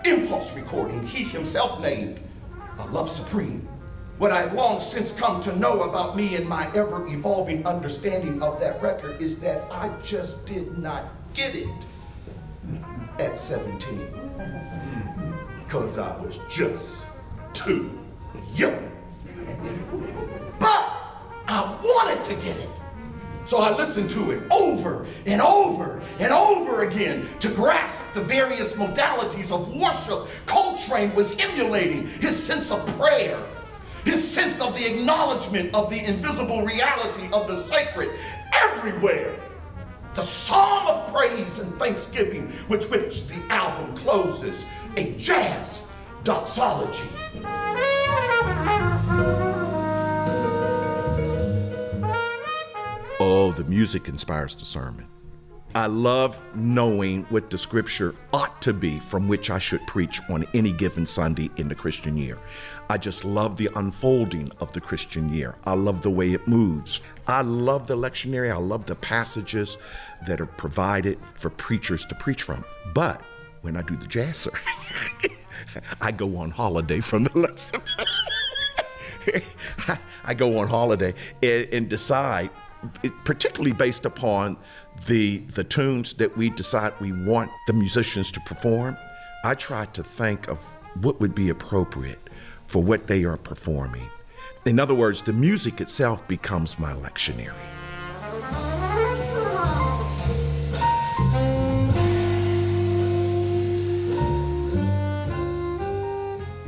impulse 0.06 0.56
recording 0.56 1.06
he 1.08 1.24
himself 1.24 1.82
named 1.82 2.20
A 2.80 2.86
Love 2.88 3.10
Supreme. 3.10 3.68
What 4.18 4.32
I've 4.32 4.54
long 4.54 4.80
since 4.80 5.12
come 5.12 5.42
to 5.42 5.56
know 5.58 5.84
about 5.84 6.16
me 6.16 6.36
and 6.36 6.48
my 6.48 6.68
ever 6.76 7.08
evolving 7.08 7.66
understanding 7.66 8.42
of 8.42 8.60
that 8.60 8.82
record 8.82 9.22
is 9.22 9.40
that 9.40 9.64
I 9.72 9.90
just 10.04 10.46
did 10.46 10.78
not 10.78 11.06
get 11.34 11.56
it 11.56 11.86
at 13.20 13.38
17. 13.38 14.08
Because 15.64 15.98
I 15.98 16.16
was 16.18 16.40
just 16.50 17.06
too 17.54 17.92
young. 18.54 18.92
But 20.60 20.94
I 21.48 21.78
wanted 21.84 22.24
to 22.26 22.36
get 22.36 22.58
it. 22.58 22.70
So 23.46 23.60
I 23.62 23.74
listened 23.76 24.10
to 24.12 24.32
it 24.32 24.44
over 24.52 25.08
and 25.26 25.42
over 25.42 26.04
and 26.20 26.34
over 26.34 26.84
again 26.84 27.28
to 27.40 27.48
grasp 27.50 28.04
the 28.14 28.22
various 28.22 28.74
modalities 28.74 29.52
of 29.52 29.74
worship 29.74 30.28
Coltrane 30.46 31.16
was 31.16 31.34
emulating 31.40 32.08
his 32.08 32.41
sense 32.41 32.72
of 32.72 32.86
prayer, 32.98 33.41
his 34.04 34.30
sense 34.30 34.60
of 34.60 34.76
the 34.76 34.86
acknowledgement 34.86 35.74
of 35.74 35.89
the 35.89 35.98
invisible 35.98 36.65
reality 36.65 37.30
of 37.32 37.48
the 37.48 37.62
sacred 37.62 38.12
everywhere. 38.54 39.34
The 40.17 40.23
song 40.23 40.88
of 40.88 41.13
praise 41.13 41.60
and 41.60 41.77
thanksgiving, 41.77 42.51
with 42.69 42.89
which 42.89 43.27
the 43.27 43.39
album 43.51 43.95
closes, 43.95 44.65
a 44.95 45.13
jazz 45.13 45.88
doxology. 46.23 47.08
Oh, 53.19 53.53
the 53.56 53.63
music 53.65 54.10
inspires 54.10 54.56
the 54.56 54.65
sermon. 54.65 55.06
I 55.78 55.86
love 55.86 56.42
knowing 56.56 57.22
what 57.26 57.52
the 57.52 57.58
scripture 57.60 58.16
ought 58.34 58.63
to 58.63 58.74
be 58.74 59.00
from 59.00 59.28
which 59.28 59.52
I 59.52 59.60
should 59.60 59.86
preach 59.86 60.20
on 60.28 60.44
any 60.56 60.72
given 60.72 61.06
Sunday 61.06 61.52
in 61.58 61.68
the 61.68 61.76
Christian 61.76 62.18
year. 62.18 62.40
I 62.90 62.98
just 62.98 63.24
love 63.24 63.58
the 63.58 63.70
unfolding 63.76 64.52
of 64.60 64.74
the 64.74 64.82
Christian 64.82 65.32
year. 65.32 65.56
I 65.66 65.76
love 65.76 66.02
the 66.02 66.10
way 66.10 66.34
it 66.34 66.48
moves. 66.48 67.06
I 67.28 67.44
love 67.44 67.86
the 67.86 67.96
lectionary. 67.96 68.52
I 68.52 68.58
love 68.58 68.86
the 68.86 68.96
passages 68.96 69.78
that 70.26 70.42
are 70.42 70.48
provided 70.48 71.20
for 71.36 71.52
preachers 71.52 72.08
to 72.08 72.16
preach 72.16 72.42
from. 72.42 72.66
But 72.96 73.22
when 73.62 73.78
I 73.78 73.84
do 73.84 73.96
the 73.96 74.08
jazz 74.08 74.38
service, 74.38 75.12
I 76.02 76.10
go 76.10 76.38
on 76.38 76.50
holiday 76.50 77.02
from 77.02 77.26
the 77.26 77.30
lectionary. 77.30 77.84
I 80.26 80.34
go 80.34 80.58
on 80.58 80.70
holiday 80.70 81.13
and, 81.44 81.68
and 81.72 81.88
decide 81.88 82.50
particularly 83.23 83.73
based 83.73 84.06
upon 84.06 84.58
the 85.08 85.39
the 85.39 85.63
tunes 85.63 86.13
that 86.13 86.36
we 86.38 86.50
decide 86.50 86.93
we 87.00 87.12
want 87.12 87.52
the 87.67 87.73
musicians 87.73 88.32
to 88.32 88.39
perform, 88.41 88.97
I 89.43 89.56
try 89.56 89.86
to 89.86 90.04
think 90.04 90.47
of 90.47 90.62
what 91.02 91.19
would 91.19 91.36
be 91.36 91.50
appropriate 91.50 92.30
for 92.67 92.84
what 92.84 93.08
they 93.08 93.23
are 93.23 93.38
performing. 93.38 94.10
In 94.65 94.80
other 94.80 94.95
words, 94.95 95.21
the 95.21 95.34
music 95.34 95.80
itself 95.80 96.28
becomes 96.28 96.78
my 96.78 96.93
lectionary. 96.93 97.54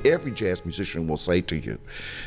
Every 0.06 0.32
jazz 0.32 0.64
musician 0.64 1.08
will 1.08 1.18
say 1.18 1.42
to 1.42 1.58
you 1.58 1.78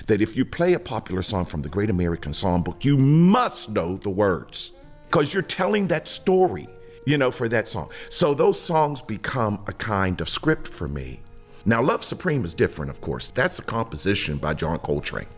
that 0.07 0.21
if 0.21 0.37
you 0.37 0.45
play 0.45 0.75
a 0.75 0.79
popular 0.79 1.23
song 1.23 1.45
from 1.45 1.63
the 1.63 1.69
Great 1.69 1.89
American 1.89 2.33
Songbook, 2.33 2.85
you 2.85 2.97
must 2.99 3.71
know 3.71 3.97
the 3.97 4.11
words 4.11 4.73
because 5.07 5.33
you're 5.33 5.43
telling 5.43 5.89
that 5.89 6.07
story, 6.07 6.69
you 7.07 7.17
know, 7.17 7.31
for 7.31 7.49
that 7.49 7.69
song. 7.69 7.91
So 8.11 8.35
those 8.35 8.61
songs 8.61 9.01
become 9.01 9.63
a 9.67 9.73
kind 9.73 10.21
of 10.21 10.29
script 10.29 10.69
for 10.69 10.87
me. 10.87 11.21
Now, 11.65 11.81
Love 11.81 12.05
Supreme 12.05 12.45
is 12.45 12.55
different, 12.55 12.91
of 12.91 13.01
course. 13.01 13.29
That's 13.29 13.59
a 13.59 13.63
composition 13.63 14.37
by 14.37 14.55
John 14.55 14.79
Coltrane 14.81 15.29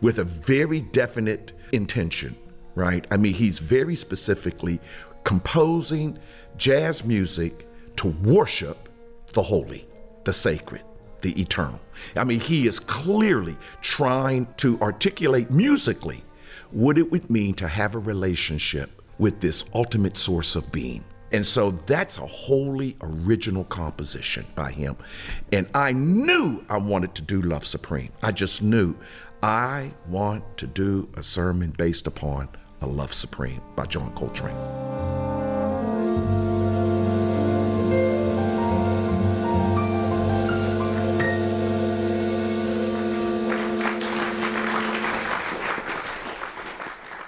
with 0.00 0.18
a 0.18 0.24
very 0.24 0.80
definite 0.80 1.52
intention, 1.72 2.34
right? 2.74 3.06
I 3.10 3.16
mean, 3.16 3.34
he's 3.34 3.58
very 3.58 3.94
specifically 3.94 4.80
composing 5.22 6.18
jazz 6.56 7.04
music 7.04 7.68
to 7.96 8.08
worship 8.22 8.88
the 9.32 9.42
holy, 9.42 9.86
the 10.24 10.32
sacred 10.32 10.85
the 11.22 11.40
eternal. 11.40 11.80
I 12.14 12.24
mean, 12.24 12.40
he 12.40 12.66
is 12.66 12.78
clearly 12.78 13.56
trying 13.80 14.46
to 14.58 14.78
articulate 14.80 15.50
musically 15.50 16.22
what 16.70 16.98
it 16.98 17.10
would 17.10 17.30
mean 17.30 17.54
to 17.54 17.68
have 17.68 17.94
a 17.94 17.98
relationship 17.98 19.02
with 19.18 19.40
this 19.40 19.64
ultimate 19.74 20.18
source 20.18 20.56
of 20.56 20.70
being. 20.72 21.04
And 21.32 21.44
so 21.44 21.72
that's 21.86 22.18
a 22.18 22.26
wholly 22.26 22.96
original 23.02 23.64
composition 23.64 24.46
by 24.54 24.70
him. 24.70 24.96
And 25.52 25.68
I 25.74 25.92
knew 25.92 26.64
I 26.68 26.78
wanted 26.78 27.14
to 27.16 27.22
do 27.22 27.42
Love 27.42 27.66
Supreme. 27.66 28.10
I 28.22 28.32
just 28.32 28.62
knew 28.62 28.96
I 29.42 29.92
want 30.08 30.44
to 30.58 30.66
do 30.66 31.08
a 31.16 31.22
sermon 31.22 31.72
based 31.76 32.06
upon 32.06 32.48
A 32.80 32.86
Love 32.86 33.12
Supreme 33.12 33.60
by 33.74 33.86
John 33.86 34.14
Coltrane. 34.14 34.56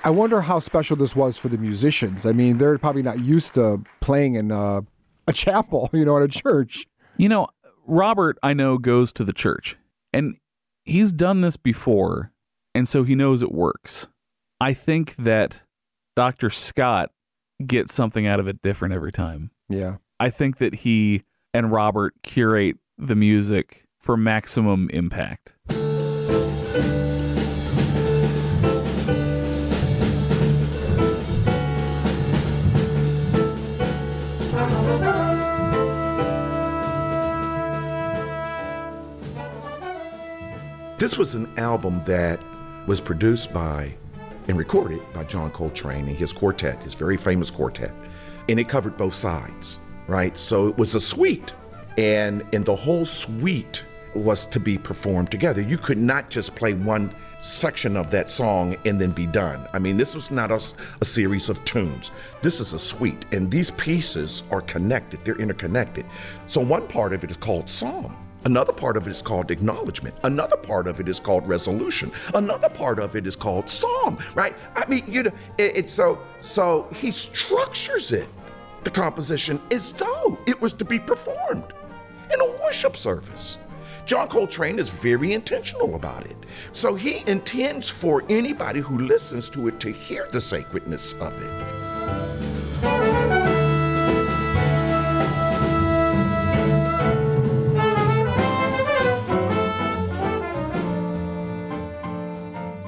I 0.08 0.10
wonder 0.10 0.40
how 0.40 0.58
special 0.58 0.96
this 0.96 1.14
was 1.14 1.36
for 1.36 1.48
the 1.48 1.58
musicians. 1.58 2.24
I 2.24 2.32
mean, 2.32 2.56
they're 2.56 2.78
probably 2.78 3.02
not 3.02 3.20
used 3.20 3.52
to 3.54 3.84
playing 4.00 4.36
in 4.36 4.50
uh, 4.50 4.56
a, 4.56 4.84
a 5.26 5.32
chapel, 5.34 5.90
you 5.92 6.02
know, 6.06 6.16
at 6.16 6.22
a 6.22 6.28
church. 6.28 6.86
You 7.18 7.28
know, 7.28 7.48
Robert, 7.86 8.38
I 8.42 8.54
know, 8.54 8.78
goes 8.78 9.12
to 9.12 9.22
the 9.22 9.34
church, 9.34 9.76
and 10.14 10.36
he's 10.86 11.12
done 11.12 11.42
this 11.42 11.58
before, 11.58 12.32
and 12.74 12.88
so 12.88 13.02
he 13.02 13.14
knows 13.14 13.42
it 13.42 13.52
works. 13.52 14.08
I 14.62 14.72
think 14.72 15.14
that 15.16 15.60
Dr. 16.16 16.48
Scott 16.48 17.10
gets 17.66 17.92
something 17.92 18.26
out 18.26 18.40
of 18.40 18.48
it 18.48 18.62
different 18.62 18.94
every 18.94 19.12
time. 19.12 19.50
Yeah. 19.68 19.96
I 20.18 20.30
think 20.30 20.56
that 20.56 20.76
he 20.76 21.24
and 21.52 21.70
Robert 21.70 22.14
curate 22.22 22.78
the 22.96 23.14
music 23.14 23.84
for 24.00 24.16
maximum 24.16 24.88
impact. 24.88 25.54
This 40.98 41.16
was 41.16 41.34
an 41.34 41.48
album 41.56 42.02
that 42.06 42.40
was 42.86 43.00
produced 43.00 43.52
by 43.52 43.94
and 44.48 44.58
recorded 44.58 45.00
by 45.14 45.24
John 45.24 45.50
Coltrane 45.52 46.08
and 46.08 46.16
his 46.16 46.32
quartet, 46.32 46.82
his 46.82 46.94
very 46.94 47.16
famous 47.16 47.50
quartet. 47.50 47.94
And 48.48 48.58
it 48.58 48.68
covered 48.68 48.96
both 48.96 49.14
sides, 49.14 49.78
right? 50.08 50.36
So 50.36 50.68
it 50.68 50.76
was 50.76 50.94
a 50.94 51.00
suite. 51.00 51.54
And 51.96 52.44
and 52.52 52.64
the 52.64 52.74
whole 52.74 53.04
suite 53.04 53.84
was 54.14 54.44
to 54.46 54.58
be 54.58 54.76
performed 54.76 55.30
together. 55.30 55.60
You 55.60 55.78
could 55.78 55.98
not 55.98 56.30
just 56.30 56.56
play 56.56 56.72
one 56.74 57.14
section 57.40 57.96
of 57.96 58.10
that 58.10 58.28
song 58.28 58.76
and 58.84 59.00
then 59.00 59.12
be 59.12 59.26
done. 59.26 59.66
I 59.72 59.78
mean, 59.78 59.96
this 59.96 60.14
was 60.14 60.30
not 60.30 60.50
a, 60.50 60.60
a, 61.00 61.04
series 61.04 61.48
of 61.48 61.64
tunes. 61.64 62.10
This 62.42 62.60
is 62.60 62.72
a 62.72 62.78
suite, 62.78 63.26
and 63.32 63.50
these 63.50 63.70
pieces 63.72 64.42
are 64.50 64.60
connected, 64.62 65.24
they're 65.24 65.36
interconnected. 65.36 66.04
So, 66.46 66.60
one 66.60 66.86
part 66.88 67.12
of 67.12 67.24
it 67.24 67.30
is 67.30 67.36
called 67.36 67.70
psalm. 67.70 68.16
Another 68.44 68.72
part 68.72 68.96
of 68.96 69.06
it 69.06 69.10
is 69.10 69.20
called 69.20 69.50
acknowledgement. 69.50 70.14
Another 70.22 70.56
part 70.56 70.86
of 70.86 71.00
it 71.00 71.08
is 71.08 71.18
called 71.18 71.46
resolution. 71.48 72.12
Another 72.34 72.68
part 72.68 72.98
of 72.98 73.16
it 73.16 73.26
is 73.26 73.34
called 73.34 73.68
psalm, 73.68 74.18
right? 74.34 74.54
I 74.76 74.88
mean, 74.88 75.02
you 75.08 75.24
know, 75.24 75.32
it, 75.58 75.76
it 75.76 75.90
so 75.90 76.20
so 76.40 76.88
he 76.94 77.10
structures 77.10 78.12
it, 78.12 78.28
the 78.84 78.90
composition, 78.90 79.60
as 79.72 79.92
though 79.92 80.38
it 80.46 80.60
was 80.60 80.72
to 80.74 80.84
be 80.84 80.98
performed 80.98 81.72
in 82.32 82.40
a 82.40 82.50
worship 82.62 82.96
service. 82.96 83.58
John 84.08 84.26
Coltrane 84.26 84.78
is 84.78 84.88
very 84.88 85.34
intentional 85.34 85.94
about 85.94 86.24
it. 86.24 86.34
So 86.72 86.94
he 86.94 87.22
intends 87.28 87.90
for 87.90 88.24
anybody 88.30 88.80
who 88.80 88.96
listens 89.00 89.50
to 89.50 89.68
it 89.68 89.78
to 89.80 89.92
hear 89.92 90.26
the 90.32 90.40
sacredness 90.40 91.12
of 91.20 91.34
it. 91.42 91.52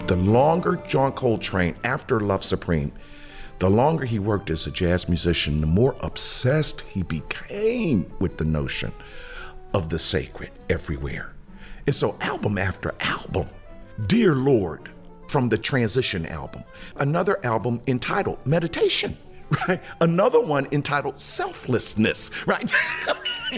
The 0.07 0.17
longer 0.17 0.77
John 0.89 1.13
Coltrane, 1.13 1.77
after 1.85 2.21
Love 2.21 2.43
Supreme, 2.43 2.93
the 3.59 3.69
longer 3.69 4.07
he 4.07 4.19
worked 4.19 4.49
as 4.49 4.67
a 4.67 4.71
jazz 4.71 5.07
musician, 5.07 5.61
the 5.61 5.67
more 5.67 5.95
obsessed 6.01 6.81
he 6.81 7.03
became 7.03 8.11
with 8.21 8.39
the 8.39 8.47
notion 8.47 8.95
of 9.75 9.89
the 9.89 9.99
sacred 9.99 10.51
everywhere. 10.69 11.35
And 11.87 11.95
so, 11.95 12.17
album 12.21 12.59
after 12.59 12.95
album, 13.01 13.47
Dear 14.07 14.35
Lord 14.35 14.91
from 15.29 15.49
the 15.49 15.59
Transition 15.59 16.27
album, 16.27 16.65
another 16.97 17.45
album 17.45 17.81
entitled 17.87 18.45
Meditation, 18.47 19.17
right? 19.69 19.83
Another 20.01 20.41
one 20.41 20.67
entitled 20.73 21.21
Selflessness, 21.21 22.31
right? 22.47 22.73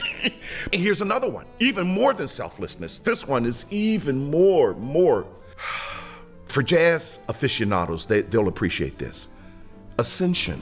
and 0.72 0.80
here's 0.80 1.00
another 1.00 1.30
one, 1.30 1.46
even 1.60 1.86
more 1.86 2.12
than 2.14 2.28
selflessness. 2.28 2.98
This 2.98 3.26
one 3.26 3.46
is 3.46 3.66
even 3.70 4.30
more, 4.30 4.74
more. 4.74 5.26
For 6.46 6.62
jazz 6.62 7.20
aficionados, 7.28 8.04
they, 8.04 8.22
they'll 8.22 8.48
appreciate 8.48 8.98
this 8.98 9.28
Ascension. 9.98 10.60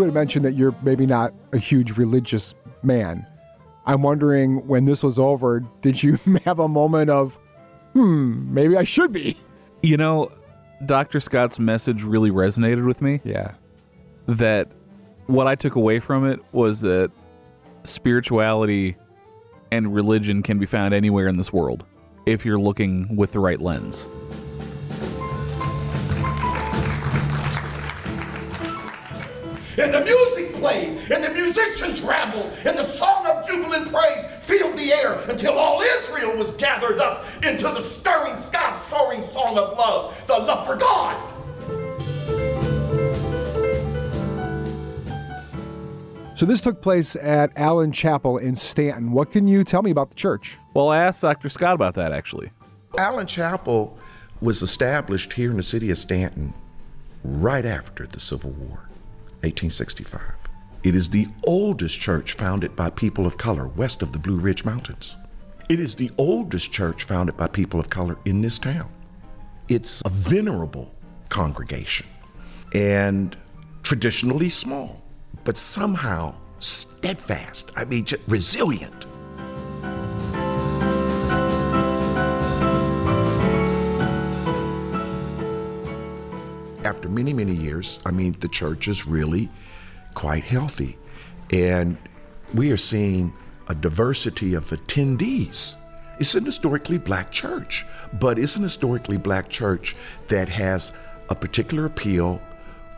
You 0.00 0.06
had 0.06 0.14
mentioned 0.14 0.46
that 0.46 0.54
you're 0.54 0.74
maybe 0.80 1.04
not 1.04 1.34
a 1.52 1.58
huge 1.58 1.98
religious 1.98 2.54
man. 2.82 3.26
I'm 3.84 4.00
wondering 4.00 4.66
when 4.66 4.86
this 4.86 5.02
was 5.02 5.18
over, 5.18 5.60
did 5.82 6.02
you 6.02 6.18
have 6.46 6.58
a 6.58 6.68
moment 6.68 7.10
of, 7.10 7.38
hmm, 7.92 8.54
maybe 8.54 8.78
I 8.78 8.84
should 8.84 9.12
be? 9.12 9.36
You 9.82 9.98
know, 9.98 10.32
Dr. 10.86 11.20
Scott's 11.20 11.58
message 11.58 12.02
really 12.02 12.30
resonated 12.30 12.86
with 12.86 13.02
me. 13.02 13.20
Yeah. 13.24 13.56
That 14.26 14.72
what 15.26 15.46
I 15.46 15.54
took 15.54 15.74
away 15.74 16.00
from 16.00 16.26
it 16.26 16.40
was 16.50 16.80
that 16.80 17.10
spirituality 17.84 18.96
and 19.70 19.94
religion 19.94 20.42
can 20.42 20.58
be 20.58 20.64
found 20.64 20.94
anywhere 20.94 21.28
in 21.28 21.36
this 21.36 21.52
world 21.52 21.84
if 22.24 22.46
you're 22.46 22.58
looking 22.58 23.16
with 23.16 23.32
the 23.32 23.38
right 23.38 23.60
lens. 23.60 24.08
Musicians 32.00 32.02
rambled, 32.02 32.52
and 32.64 32.78
the 32.78 32.84
song 32.84 33.26
of 33.26 33.46
jubilant 33.46 33.92
praise 33.92 34.24
filled 34.40 34.76
the 34.76 34.92
air 34.92 35.14
until 35.28 35.58
all 35.58 35.80
Israel 35.80 36.36
was 36.36 36.50
gathered 36.52 36.98
up 36.98 37.24
into 37.44 37.64
the 37.64 37.80
stirring 37.80 38.36
sky 38.36 38.70
soaring 38.72 39.22
song 39.22 39.56
of 39.58 39.76
love, 39.76 40.26
the 40.26 40.34
love 40.34 40.66
for 40.66 40.76
God. 40.76 41.28
So 46.36 46.46
this 46.46 46.62
took 46.62 46.80
place 46.80 47.16
at 47.16 47.52
Allen 47.54 47.92
Chapel 47.92 48.38
in 48.38 48.54
Staunton. 48.54 49.12
What 49.12 49.30
can 49.30 49.46
you 49.46 49.62
tell 49.62 49.82
me 49.82 49.90
about 49.90 50.08
the 50.08 50.16
church? 50.16 50.58
Well, 50.72 50.88
I 50.88 51.02
asked 51.02 51.20
Dr. 51.20 51.50
Scott 51.50 51.74
about 51.74 51.94
that 51.96 52.12
actually. 52.12 52.50
Allen 52.96 53.26
Chapel 53.26 53.98
was 54.40 54.62
established 54.62 55.34
here 55.34 55.50
in 55.50 55.58
the 55.58 55.62
city 55.62 55.90
of 55.90 55.98
Staunton 55.98 56.54
right 57.22 57.66
after 57.66 58.06
the 58.06 58.18
Civil 58.20 58.52
War. 58.52 58.88
1865. 59.42 60.39
It 60.82 60.94
is 60.94 61.10
the 61.10 61.28
oldest 61.44 62.00
church 62.00 62.32
founded 62.32 62.74
by 62.74 62.88
people 62.88 63.26
of 63.26 63.36
color 63.36 63.68
west 63.68 64.00
of 64.00 64.12
the 64.12 64.18
Blue 64.18 64.38
Ridge 64.38 64.64
Mountains. 64.64 65.14
It 65.68 65.78
is 65.78 65.94
the 65.94 66.10
oldest 66.16 66.72
church 66.72 67.04
founded 67.04 67.36
by 67.36 67.48
people 67.48 67.78
of 67.78 67.90
color 67.90 68.16
in 68.24 68.40
this 68.40 68.58
town. 68.58 68.90
It's 69.68 70.00
a 70.06 70.08
venerable 70.08 70.94
congregation 71.28 72.06
and 72.74 73.36
traditionally 73.82 74.48
small, 74.48 75.04
but 75.44 75.58
somehow 75.58 76.34
steadfast. 76.60 77.72
I 77.76 77.84
mean, 77.84 78.06
resilient. 78.26 79.04
after 86.82 87.08
many, 87.08 87.32
many 87.32 87.54
years, 87.54 88.00
I 88.04 88.10
mean, 88.10 88.36
the 88.40 88.48
church 88.48 88.88
is 88.88 89.06
really 89.06 89.48
quite 90.14 90.44
healthy. 90.44 90.98
And 91.52 91.96
we 92.54 92.70
are 92.70 92.76
seeing 92.76 93.32
a 93.68 93.74
diversity 93.74 94.54
of 94.54 94.70
attendees. 94.70 95.76
It's 96.18 96.34
an 96.34 96.44
historically 96.44 96.98
black 96.98 97.30
church, 97.30 97.86
but 98.20 98.38
it's 98.38 98.56
an 98.56 98.62
historically 98.62 99.16
black 99.16 99.48
church 99.48 99.96
that 100.28 100.48
has 100.48 100.92
a 101.30 101.34
particular 101.34 101.86
appeal 101.86 102.42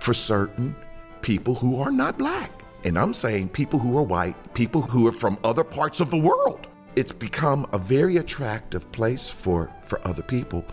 for 0.01 0.13
certain 0.13 0.75
people 1.21 1.55
who 1.55 1.81
are 1.81 1.93
not 1.93 2.19
black. 2.19 2.51
And 2.85 2.99
I'm 2.99 3.15
saying 3.15 3.51
people 3.51 3.79
who 3.79 3.97
are 3.97 4.03
white, 4.03 4.55
people 4.55 4.83
who 4.83 5.07
are 5.07 5.13
from 5.13 5.39
other 5.45 5.63
parts 5.63 6.01
of 6.01 6.11
the 6.11 6.17
world. 6.19 6.67
It's 6.97 7.13
become 7.13 7.67
a 7.73 7.79
very 7.79 8.17
attractive 8.17 8.91
place 8.93 9.29
for, 9.29 9.71
for 9.85 10.07
other 10.07 10.23
people. 10.23 10.65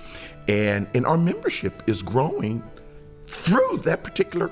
And, 0.47 0.87
and 0.95 1.05
our 1.05 1.17
membership 1.17 1.83
is 1.87 2.01
growing 2.01 2.63
through 3.25 3.77
that 3.83 4.03
particular 4.03 4.49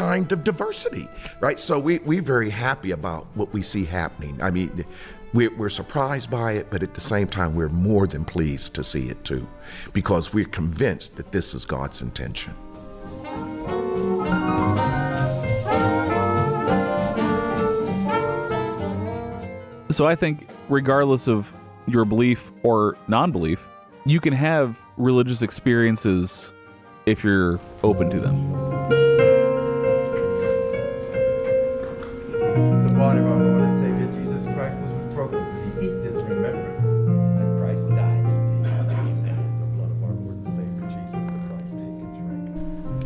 kind 0.00 0.32
of 0.32 0.42
diversity, 0.42 1.06
right? 1.40 1.60
So 1.60 1.78
we, 1.78 1.98
we're 1.98 2.22
very 2.22 2.48
happy 2.48 2.92
about 2.92 3.26
what 3.34 3.52
we 3.52 3.60
see 3.60 3.84
happening. 3.84 4.40
I 4.40 4.50
mean, 4.50 4.86
we're, 5.34 5.54
we're 5.56 5.68
surprised 5.68 6.30
by 6.30 6.52
it, 6.52 6.68
but 6.70 6.82
at 6.82 6.94
the 6.94 7.02
same 7.02 7.26
time, 7.26 7.54
we're 7.54 7.68
more 7.68 8.06
than 8.06 8.24
pleased 8.24 8.74
to 8.76 8.82
see 8.82 9.10
it 9.10 9.22
too, 9.24 9.46
because 9.92 10.32
we're 10.32 10.46
convinced 10.46 11.16
that 11.16 11.32
this 11.32 11.52
is 11.54 11.66
God's 11.66 12.00
intention. 12.00 12.54
So 19.90 20.06
I 20.06 20.14
think, 20.14 20.48
regardless 20.70 21.28
of 21.28 21.52
your 21.86 22.06
belief 22.06 22.50
or 22.62 22.96
non 23.06 23.32
belief, 23.32 23.68
you 24.06 24.18
can 24.18 24.32
have 24.32 24.80
religious 24.96 25.42
experiences 25.42 26.54
if 27.04 27.22
you're 27.22 27.60
open 27.82 28.08
to 28.08 28.18
them. 28.18 28.69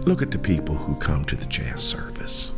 Look 0.05 0.23
at 0.23 0.31
the 0.31 0.39
people 0.39 0.75
who 0.75 0.95
come 0.97 1.25
to 1.27 1.37
the 1.37 1.47
jazz 1.47 1.83
service. 1.83 2.53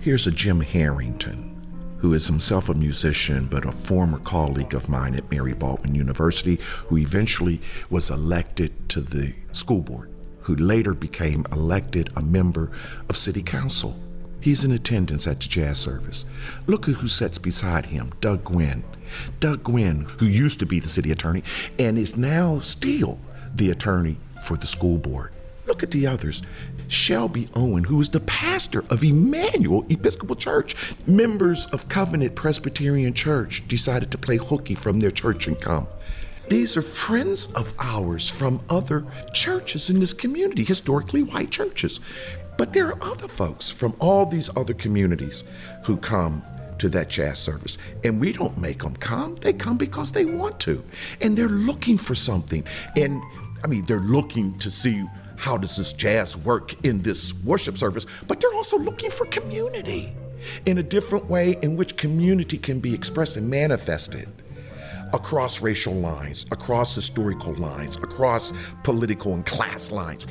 Here's 0.00 0.26
a 0.26 0.30
Jim 0.30 0.60
Harrington, 0.60 1.96
who 1.98 2.14
is 2.14 2.26
himself 2.26 2.68
a 2.68 2.74
musician 2.74 3.46
but 3.46 3.64
a 3.64 3.72
former 3.72 4.18
colleague 4.20 4.74
of 4.74 4.88
mine 4.88 5.14
at 5.14 5.30
Mary 5.30 5.52
Baldwin 5.54 5.94
University, 5.94 6.60
who 6.86 6.96
eventually 6.98 7.60
was 7.90 8.10
elected 8.10 8.88
to 8.90 9.00
the 9.00 9.34
school 9.52 9.82
board 9.82 10.10
who 10.46 10.54
later 10.54 10.94
became 10.94 11.44
elected 11.50 12.08
a 12.14 12.22
member 12.22 12.70
of 13.08 13.16
city 13.16 13.42
council. 13.42 13.98
He's 14.40 14.64
in 14.64 14.70
attendance 14.70 15.26
at 15.26 15.40
the 15.40 15.48
jazz 15.48 15.80
service. 15.80 16.24
Look 16.68 16.88
at 16.88 16.94
who 16.94 17.08
sits 17.08 17.36
beside 17.36 17.86
him 17.86 18.12
Doug 18.20 18.44
Gwynn. 18.44 18.84
Doug 19.40 19.64
Gwynn, 19.64 20.04
who 20.18 20.26
used 20.26 20.60
to 20.60 20.66
be 20.66 20.78
the 20.78 20.88
city 20.88 21.10
attorney 21.10 21.42
and 21.80 21.98
is 21.98 22.16
now 22.16 22.60
still 22.60 23.18
the 23.56 23.70
attorney 23.70 24.18
for 24.40 24.56
the 24.56 24.68
school 24.68 24.98
board. 24.98 25.32
Look 25.76 25.82
at 25.82 25.90
the 25.90 26.06
others. 26.06 26.42
Shelby 26.88 27.50
Owen, 27.54 27.84
who 27.84 28.00
is 28.00 28.08
the 28.08 28.20
pastor 28.20 28.82
of 28.88 29.04
Emmanuel 29.04 29.84
Episcopal 29.90 30.34
Church. 30.34 30.74
Members 31.06 31.66
of 31.66 31.86
Covenant 31.90 32.34
Presbyterian 32.34 33.12
Church 33.12 33.62
decided 33.68 34.10
to 34.10 34.16
play 34.16 34.38
hooky 34.38 34.74
from 34.74 35.00
their 35.00 35.10
church 35.10 35.46
and 35.46 35.60
come. 35.60 35.86
These 36.48 36.78
are 36.78 36.82
friends 36.82 37.52
of 37.52 37.74
ours 37.78 38.26
from 38.26 38.62
other 38.70 39.04
churches 39.34 39.90
in 39.90 40.00
this 40.00 40.14
community, 40.14 40.64
historically 40.64 41.24
white 41.24 41.50
churches. 41.50 42.00
But 42.56 42.72
there 42.72 42.86
are 42.86 43.02
other 43.02 43.28
folks 43.28 43.68
from 43.68 43.94
all 43.98 44.24
these 44.24 44.48
other 44.56 44.72
communities 44.72 45.44
who 45.84 45.98
come 45.98 46.42
to 46.78 46.88
that 46.88 47.10
jazz 47.10 47.38
service. 47.38 47.76
And 48.02 48.18
we 48.18 48.32
don't 48.32 48.56
make 48.56 48.78
them 48.78 48.96
come. 48.96 49.34
They 49.36 49.52
come 49.52 49.76
because 49.76 50.12
they 50.12 50.24
want 50.24 50.58
to. 50.60 50.82
And 51.20 51.36
they're 51.36 51.50
looking 51.50 51.98
for 51.98 52.14
something. 52.14 52.64
And 52.96 53.22
I 53.62 53.66
mean, 53.66 53.84
they're 53.84 54.00
looking 54.00 54.58
to 54.60 54.70
see 54.70 55.04
how 55.36 55.56
does 55.56 55.76
this 55.76 55.92
jazz 55.92 56.36
work 56.36 56.74
in 56.84 57.02
this 57.02 57.34
worship 57.34 57.78
service, 57.78 58.06
but 58.26 58.40
they're 58.40 58.54
also 58.54 58.78
looking 58.78 59.10
for 59.10 59.26
community 59.26 60.14
in 60.66 60.78
a 60.78 60.82
different 60.82 61.26
way 61.26 61.56
in 61.62 61.76
which 61.76 61.96
community 61.96 62.58
can 62.58 62.80
be 62.80 62.94
expressed 62.94 63.36
and 63.36 63.48
manifested 63.48 64.28
across 65.12 65.60
racial 65.60 65.94
lines, 65.94 66.46
across 66.50 66.94
historical 66.94 67.54
lines, 67.54 67.96
across 67.96 68.52
political 68.82 69.34
and 69.34 69.46
class 69.46 69.90
lines. 69.90 70.26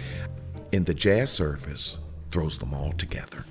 And 0.73 0.85
the 0.85 0.93
jazz 0.93 1.31
service 1.31 1.97
throws 2.31 2.57
them 2.57 2.73
all 2.73 2.91
together. 2.93 3.45